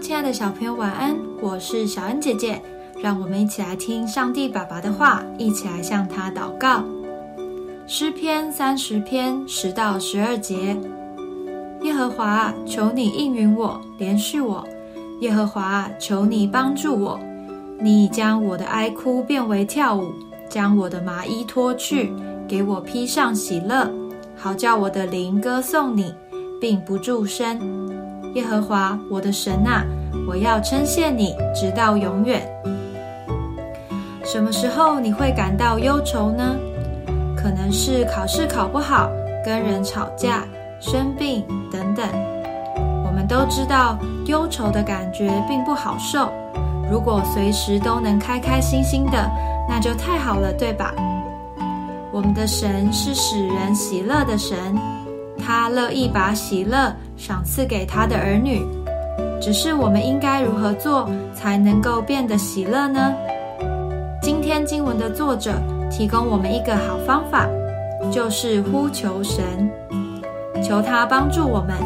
[0.00, 1.16] 亲爱的小朋友，晚安！
[1.42, 2.62] 我是小恩姐姐，
[3.02, 6.84] 让我们一起来听上帝爸爸的话，一起来向他祷告。
[7.86, 10.76] 诗篇三十篇十到十二节：
[11.82, 14.64] 耶和华，求你应允我，连续我；
[15.20, 17.18] 耶和华，求你帮助我。
[17.80, 20.12] 你已将我的哀哭变为跳舞，
[20.48, 22.12] 将我的麻衣脱去，
[22.46, 23.90] 给我披上喜乐，
[24.36, 26.14] 好叫我的灵歌颂你，
[26.60, 27.97] 并不住声。
[28.34, 29.84] 耶和华我的神啊，
[30.28, 32.46] 我要称谢你，直到永远。
[34.24, 36.56] 什么时候你会感到忧愁呢？
[37.36, 39.08] 可能是考试考不好、
[39.44, 40.44] 跟人吵架、
[40.80, 42.06] 生病等等。
[43.06, 46.30] 我们都知道忧愁的感觉并不好受。
[46.90, 49.30] 如果随时都能开开心心的，
[49.68, 50.92] 那就太好了，对吧？
[52.12, 54.56] 我们的神是使人喜乐的神。
[55.48, 58.66] 他乐意把喜乐赏赐给他的儿女，
[59.40, 63.14] 只是我们应该如何做才能够变得喜乐呢？
[64.20, 65.54] 今天经文的作者
[65.90, 67.48] 提供我们一个好方法，
[68.12, 69.42] 就是呼求神，
[70.62, 71.78] 求他帮助我们。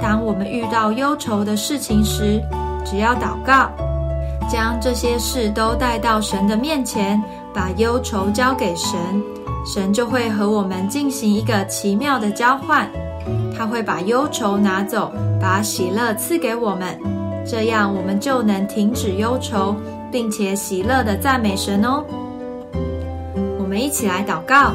[0.00, 2.40] 当我们遇到忧愁的事情时，
[2.86, 3.68] 只要祷告，
[4.48, 7.22] 将这些事都带到神的面前，
[7.52, 8.98] 把忧愁交给神。
[9.72, 12.90] 神就会和我们进行一个奇妙的交换，
[13.56, 16.98] 他会把忧愁拿走，把喜乐赐给我们，
[17.46, 19.76] 这样我们就能停止忧愁，
[20.10, 22.04] 并且喜乐的赞美神哦。
[23.60, 24.72] 我们一起来祷告：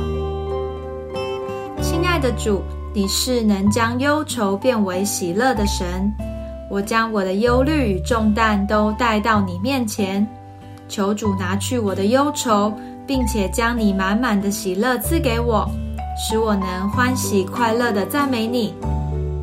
[1.81, 2.61] 亲爱的主，
[2.93, 6.09] 你是能将忧愁变为喜乐的神，
[6.71, 10.25] 我将我的忧虑与重担都带到你面前，
[10.87, 12.71] 求主拿去我的忧愁。
[13.07, 15.69] 并且将你满满的喜乐赐给我，
[16.17, 18.73] 使我能欢喜快乐的赞美你。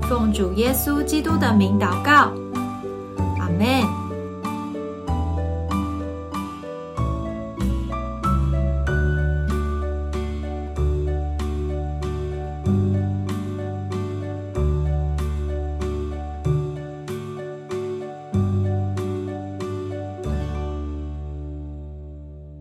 [0.03, 2.33] 奉主耶稣基督的名祷告，
[3.39, 4.02] 阿门。